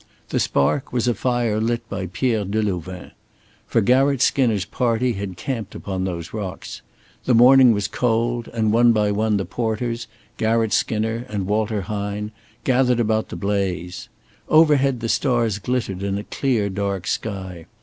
[0.29, 3.11] The spark was a fire lit by Pierre Delouvain.
[3.67, 6.81] For Garratt Skinner's party had camped upon those rocks.
[7.25, 12.31] The morning was cold, and one by one the porters, Garratt Skinner, and Walter Hine,
[12.63, 14.09] gathered about the blaze.
[14.49, 17.67] Overhead the stars glittered in a clear, dark sky.